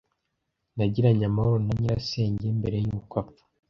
Nagiranye 0.75 1.25
amahoro 1.27 1.57
na 1.65 1.73
nyirasenge 1.79 2.45
mbere 2.59 2.77
yuko 2.85 3.13
apfa. 3.21 3.43